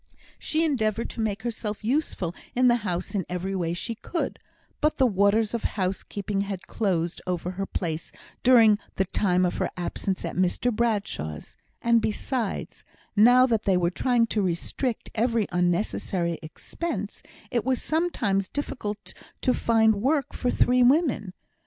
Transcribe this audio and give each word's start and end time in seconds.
She 0.39 0.63
endeavoured 0.65 1.11
to 1.11 1.21
make 1.21 1.43
herself 1.43 1.83
useful 1.83 2.33
in 2.55 2.69
the 2.69 2.77
house 2.77 3.13
in 3.13 3.23
every 3.29 3.55
way 3.55 3.75
she 3.75 3.93
could; 3.93 4.39
but 4.79 4.97
the 4.97 5.05
waters 5.05 5.53
of 5.53 5.63
housekeeping 5.63 6.41
had 6.41 6.65
closed 6.65 7.21
over 7.27 7.51
her 7.51 7.67
place 7.67 8.11
during 8.41 8.79
the 8.95 9.05
time 9.05 9.45
of 9.45 9.57
her 9.57 9.69
absence 9.77 10.25
at 10.25 10.35
Mr 10.35 10.75
Bradshaw's 10.75 11.55
and, 11.83 12.01
besides, 12.01 12.83
now 13.15 13.45
that 13.45 13.65
they 13.65 13.77
were 13.77 13.91
trying 13.91 14.25
to 14.25 14.41
restrict 14.41 15.11
every 15.13 15.47
unnecessary 15.51 16.39
expense, 16.41 17.21
it 17.51 17.63
was 17.63 17.79
sometimes 17.79 18.49
difficult 18.49 19.13
to 19.41 19.53
find 19.53 19.93
work 20.01 20.33
for 20.33 20.49
three 20.49 20.81
women. 20.81 21.31